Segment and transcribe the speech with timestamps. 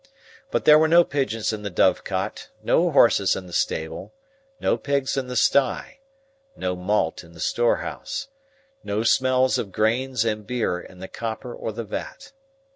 [0.49, 4.15] But there were no pigeons in the dove cot, no horses in the stable,
[4.59, 5.99] no pigs in the sty,
[6.55, 8.27] no malt in the storehouse,
[8.83, 12.31] no smells of grains and beer in the copper or the vat.